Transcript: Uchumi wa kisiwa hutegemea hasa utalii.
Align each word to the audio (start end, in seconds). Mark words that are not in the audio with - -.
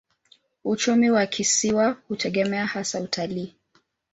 Uchumi 0.63 1.11
wa 1.11 1.25
kisiwa 1.25 1.97
hutegemea 2.07 2.65
hasa 2.65 3.01
utalii. 3.01 3.55